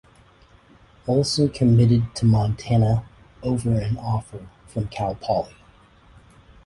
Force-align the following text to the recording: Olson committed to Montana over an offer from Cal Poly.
Olson 1.05 1.47
committed 1.49 2.15
to 2.15 2.25
Montana 2.25 3.03
over 3.43 3.69
an 3.79 3.99
offer 3.99 4.47
from 4.65 4.87
Cal 4.87 5.13
Poly. 5.13 5.53